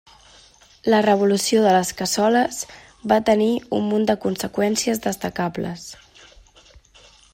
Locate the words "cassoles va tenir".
1.99-3.51